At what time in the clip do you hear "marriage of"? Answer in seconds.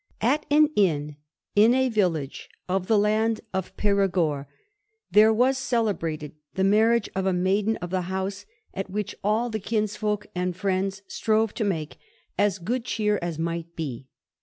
6.63-7.27